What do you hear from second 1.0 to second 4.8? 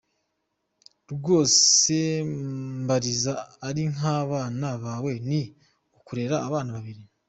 Rwose mbariza ari nk’abana